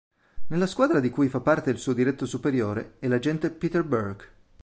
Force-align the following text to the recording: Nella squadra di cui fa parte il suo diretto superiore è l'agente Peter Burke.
Nella 0.47 0.65
squadra 0.65 0.99
di 0.99 1.11
cui 1.11 1.29
fa 1.29 1.41
parte 1.41 1.69
il 1.69 1.77
suo 1.77 1.93
diretto 1.93 2.25
superiore 2.25 2.95
è 2.97 3.07
l'agente 3.07 3.51
Peter 3.51 3.83
Burke. 3.83 4.25